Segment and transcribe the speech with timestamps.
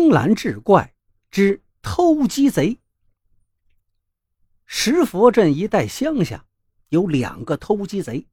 [0.00, 0.94] 青蓝志怪
[1.30, 2.78] 之偷鸡贼。
[4.64, 6.46] 石佛镇一带乡下
[6.88, 8.26] 有两个偷鸡贼，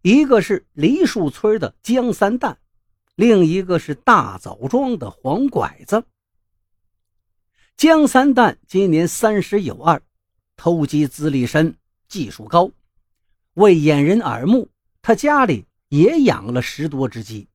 [0.00, 2.58] 一个是梨树村的江三蛋，
[3.16, 6.02] 另一个是大枣庄的黄拐子。
[7.76, 10.00] 江三蛋今年三十有二，
[10.56, 11.76] 偷鸡资历深，
[12.08, 12.70] 技术高。
[13.52, 14.70] 为掩人耳目，
[15.02, 17.46] 他家里也养了十多只鸡。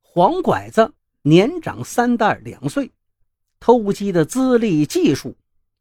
[0.00, 0.92] 黄拐子
[1.22, 2.90] 年长三蛋两岁，
[3.60, 5.36] 偷鸡的资历技术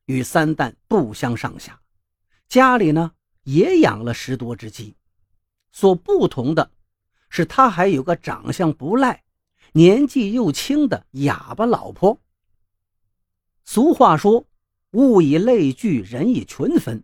[0.06, 1.80] 与三蛋不相上下。
[2.48, 3.12] 家里呢
[3.44, 4.96] 也养了十多只鸡，
[5.72, 6.72] 所不同的
[7.30, 9.24] 是，他还有个长相不赖、
[9.72, 12.22] 年纪又轻的哑巴老婆。
[13.64, 14.46] 俗话说
[14.92, 17.04] ：“物以类聚，人以群分。”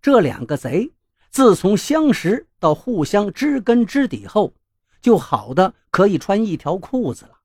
[0.00, 0.92] 这两个贼。
[1.30, 4.54] 自从相识到互相知根知底后，
[5.02, 7.37] 就好的可以穿一条裤子了。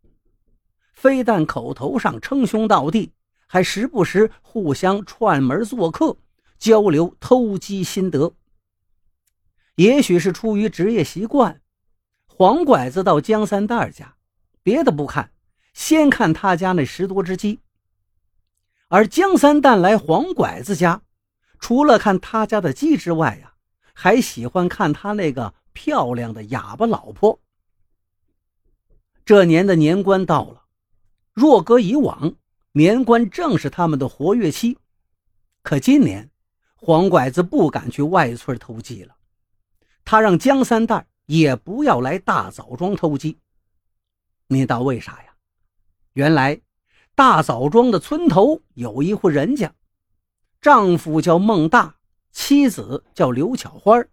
[0.94, 3.12] 非但口头上称兄道弟，
[3.48, 6.16] 还时不时互相串门做客，
[6.58, 8.34] 交流偷鸡心得。
[9.76, 11.62] 也许是出于职业习惯，
[12.26, 14.16] 黄拐子到江三蛋家，
[14.62, 15.32] 别的不看，
[15.73, 17.60] 先看他家那十多只鸡；
[18.88, 21.02] 而江三蛋来黄拐子家，
[21.60, 23.50] 除了看他家的鸡之外呀。
[23.95, 27.39] 还喜欢看他那个漂亮的哑巴老婆。
[29.23, 30.62] 这年的年关到了，
[31.34, 32.36] 若搁以往，
[32.73, 34.78] 年关正是他们的活跃期。
[35.64, 36.30] 可今年，
[36.76, 39.16] 黄拐子不敢去外村偷鸡了，
[40.06, 43.39] 他让江三蛋也不要来大枣庄偷鸡。
[44.48, 45.34] 你道为啥呀？
[46.14, 46.61] 原来，
[47.16, 49.73] 大枣庄的村头有一户人家，
[50.61, 51.95] 丈夫叫孟大。
[52.31, 54.04] 妻子叫刘巧花，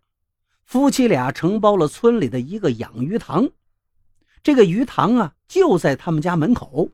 [0.67, 3.49] 夫妻俩承包了村里的一个养鱼塘。
[4.43, 6.91] 这个鱼塘啊，就在他们家门口。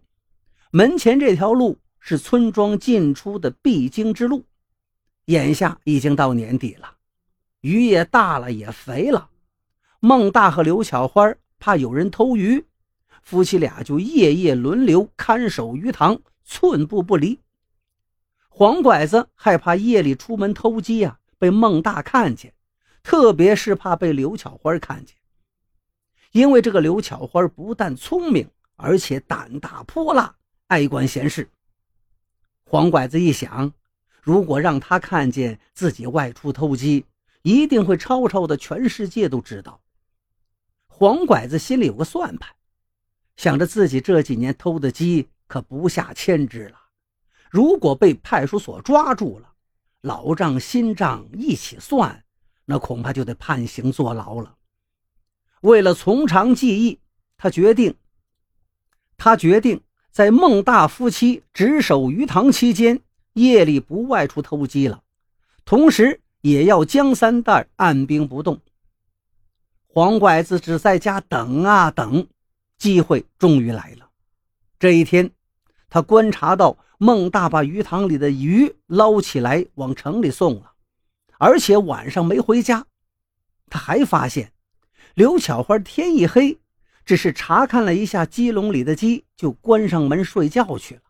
[0.76, 4.44] 门前这条路是村庄进出的必经之路。
[5.24, 6.96] 眼下已经到年底了，
[7.62, 9.30] 鱼也大了，也肥了。
[10.00, 12.62] 孟大和刘巧花怕有人偷鱼，
[13.22, 17.40] 夫妻俩就夜夜轮流看守鱼塘，寸步不离。
[18.50, 22.52] 黄拐子害怕夜里出门偷鸡呀，被孟大看见，
[23.02, 25.16] 特别是怕被刘巧花看见。
[26.32, 30.35] 因为这个刘巧花不但聪明，而且胆大泼辣，
[30.68, 31.48] 爱管闲事。
[32.64, 33.72] 黄拐子一想，
[34.20, 37.06] 如果让他看见自己外出偷鸡，
[37.42, 39.80] 一定会吵吵的，全世界都知道。
[40.88, 42.52] 黄拐子心里有个算盘，
[43.36, 46.80] 想着自己这几年偷的鸡可不下千只了。
[47.50, 49.52] 如果被派出所抓住了，
[50.00, 52.24] 老账新账一起算，
[52.64, 54.56] 那恐怕就得判刑坐牢了。
[55.60, 56.98] 为了从长计议，
[57.36, 57.94] 他决定，
[59.16, 59.80] 他决定
[60.16, 63.00] 在孟大夫妻值守鱼塘期间，
[63.34, 65.02] 夜里不外出偷鸡了，
[65.66, 68.58] 同时也要江三蛋按兵不动。
[69.86, 72.26] 黄拐子只在家等啊等，
[72.78, 74.08] 机会终于来了。
[74.78, 75.30] 这一天，
[75.90, 76.78] 他观察到。
[76.96, 80.72] 孟大把鱼塘里的鱼捞起来往城里送了，
[81.36, 82.86] 而且晚上没回家。
[83.68, 84.50] 他还发现
[85.12, 86.58] 刘巧花天一黑，
[87.06, 91.00] 只是查看了一下鸡笼里的鸡，就关上门睡觉去了。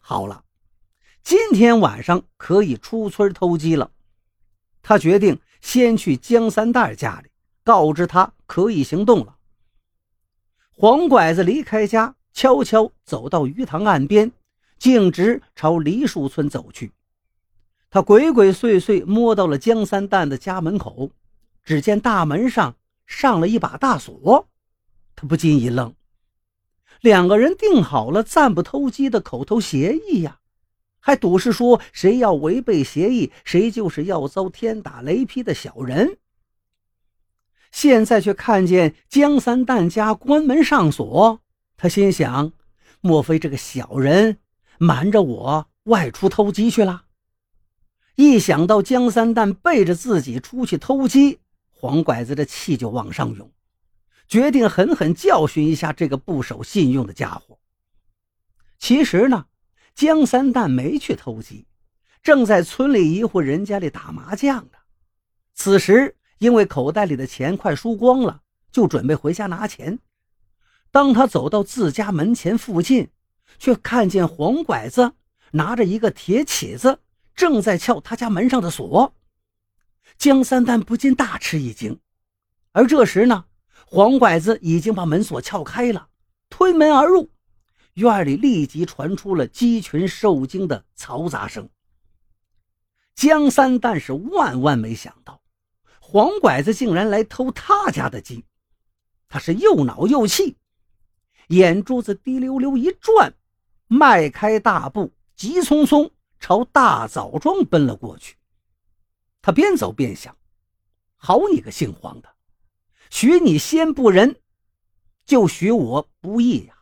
[0.00, 0.44] 好了，
[1.22, 3.90] 今天晚上可以出村偷鸡了。
[4.80, 7.28] 他决定先去江三蛋家里，
[7.62, 9.36] 告知他可以行动了。
[10.70, 14.32] 黄拐子离开家，悄悄走到鱼塘岸边。
[14.78, 16.92] 径直朝梨树村走去，
[17.90, 21.10] 他鬼鬼祟祟摸到了江三蛋的家门口，
[21.64, 24.46] 只见大门上上了一把大锁，
[25.20, 25.96] 他不禁一愣。
[27.00, 30.38] 两个人定好了暂不偷鸡的口头协议呀，
[31.00, 36.18] 还赌是说谁要违背协议，谁就是要遭天打雷劈的小人。
[37.72, 41.40] 现在却看见江三蛋家关门上锁，
[41.76, 42.52] 他心想：
[43.00, 44.38] 莫非这个小人？
[44.78, 47.06] 瞒着我外出偷鸡去了。
[48.14, 51.40] 一想到江三蛋背着自己出去偷鸡，
[51.72, 53.50] 黄拐子的气就往上涌，
[54.28, 57.58] 决定狠狠教训一下这个不守信用的家伙。
[58.78, 59.46] 其实呢，
[59.94, 61.66] 江三蛋没去偷鸡，
[62.22, 64.78] 正在村里一户人家里打麻将呢。
[65.54, 69.98] 此时因为口袋里的钱快输光了，就准备回家拿钱。
[70.90, 73.10] 当他走到自家门前附近。
[73.58, 75.14] 却看见黄拐子
[75.52, 77.00] 拿着一个铁起子，
[77.34, 79.14] 正在撬他家门上的锁。
[80.18, 81.98] 江三蛋不禁大吃一惊，
[82.72, 83.46] 而这时呢，
[83.90, 86.10] 黄拐子已经把门锁撬开了，
[86.50, 87.30] 推门而入。
[87.94, 91.70] 院里立即传出了鸡群受惊的嘈杂声。
[93.14, 95.40] 江三蛋是万万没想到，
[96.00, 98.44] 黄拐子竟然来偷他家的鸡，
[99.26, 100.58] 他是又恼又气，
[101.48, 103.32] 眼珠子滴溜溜一转，
[103.86, 108.36] 迈开大步，急匆匆朝大枣庄奔了过去。
[109.40, 110.36] 他边走边想
[111.16, 112.28] ：“好你个姓黄的，
[113.10, 114.36] 许你先不仁，
[115.24, 116.74] 就许我不义呀！”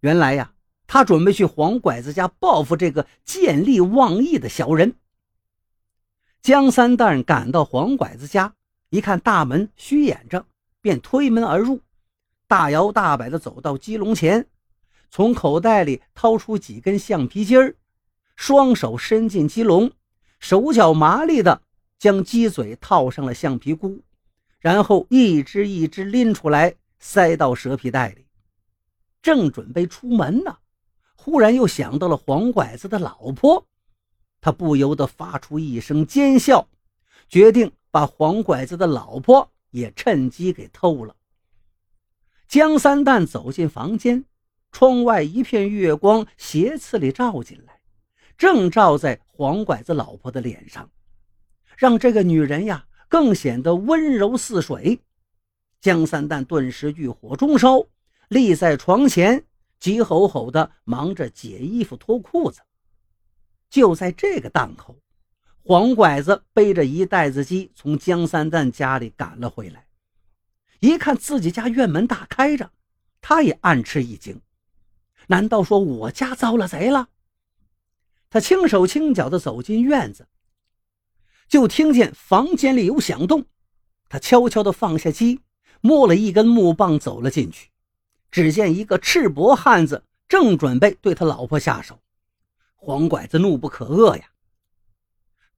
[0.00, 0.52] 原来呀，
[0.86, 4.96] 他准备去黄拐子家报复这个见利忘义的小人。
[6.42, 8.54] 江三蛋赶到黄拐子家，
[8.90, 10.44] 一看大门虚掩着，
[10.80, 11.80] 便推门而入，
[12.48, 14.48] 大摇大摆地走到鸡笼前，
[15.08, 17.76] 从口袋里掏出几根橡皮筋儿，
[18.34, 19.92] 双手伸进鸡笼，
[20.40, 21.62] 手脚麻利地
[21.96, 24.02] 将鸡嘴套上了橡皮箍，
[24.62, 28.24] 然后一只一只拎出来，塞到蛇皮袋里，
[29.20, 30.56] 正准备出门呢，
[31.16, 33.66] 忽然又想到了黄拐子的老婆。
[34.40, 36.68] 他不由得发出一声尖笑，
[37.28, 41.16] 决定把黄拐子的老婆也趁机给偷了。
[42.46, 44.24] 江三蛋走进房间，
[44.70, 47.80] 窗外一片月光斜刺里照进来，
[48.38, 50.88] 正照在黄拐子老婆的脸上，
[51.76, 54.98] 让这个女人呀更显得温柔似水。
[55.82, 57.86] 江三蛋顿时欲火中烧，
[58.28, 59.44] 立在床前，
[59.78, 62.62] 急吼吼的忙着解衣服、脱裤子。
[63.68, 64.96] 就在这个档口，
[65.62, 69.86] 黄拐子背着一袋子鸡从江三蛋家里赶了回来。
[70.80, 72.70] 一看自己家院门大开着，
[73.20, 74.40] 他也暗吃一惊。
[75.26, 77.10] 难道说我家遭了贼了？
[78.30, 80.26] 他轻手轻脚地走进院子，
[81.52, 83.44] 就听见房间里有响动。
[84.08, 85.40] 他悄悄地放下鸡，
[85.82, 87.68] 摸了一根木棒走了进去。
[88.30, 91.98] 只见一个赤膊汉子正准备对他老婆下手。
[92.74, 94.30] 黄拐子怒不可遏呀，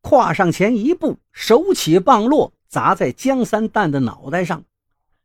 [0.01, 4.65] 跨上前一步，手起棒落，砸在江三蛋的脑袋上。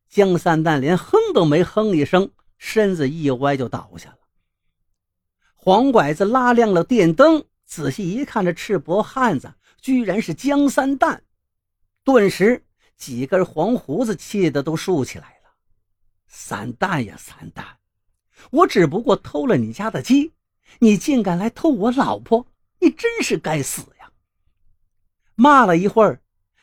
[0.08, 2.30] 江三蛋连哼都没哼一声，
[2.60, 4.20] 身子一歪就倒下了。
[5.56, 11.24] 黄拐子拉亮了电灯，仔细一看，这赤膊汉子居然是江三蛋，
[12.04, 12.66] 顿时
[12.96, 15.52] 几根黄胡子气得都竖起来了。
[16.28, 17.78] 三蛋呀，三蛋，
[18.52, 20.34] 我只不过偷了你家的鸡。
[20.78, 22.46] 你竟敢来偷我老婆！
[22.80, 24.12] 你真是该死呀！
[25.34, 26.22] 骂了一会儿，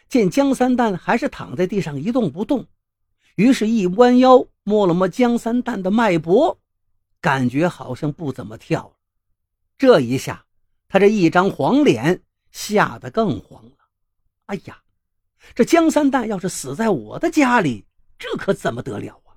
[0.08, 2.68] 见江三蛋还是躺在地上一动不动，
[3.34, 6.60] 于是一弯腰摸了摸江三蛋的脉搏，
[7.20, 8.96] 感觉好像不怎么跳。
[9.76, 10.46] 这一下，
[10.86, 12.22] 他这一张黄脸
[12.56, 13.72] 吓得更慌了。
[14.46, 14.82] 哎呀，
[15.54, 17.84] 这江三蛋要是死在我的家里，
[18.18, 19.36] 这可怎么得了啊！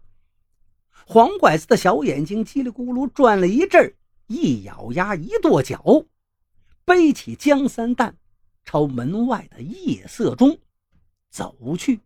[1.06, 3.94] 黄拐子的小眼睛叽里咕噜转了一阵
[4.27, 6.06] 一咬牙，一跺脚，
[6.86, 8.16] 背起江三蛋，
[8.63, 10.57] 朝门外的夜色中
[11.30, 12.00] 走去。